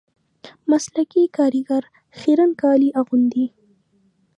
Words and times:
مسلکي 0.69 1.23
کاریګر 1.37 1.83
خیرن 2.17 2.51
کالي 2.61 2.89
اغوندي 2.99 3.45